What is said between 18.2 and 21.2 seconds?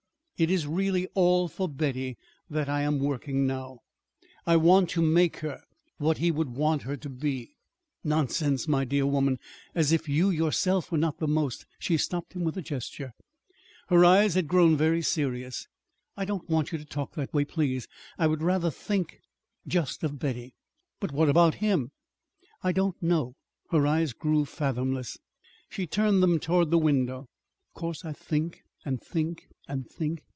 would rather think just of Betty." "But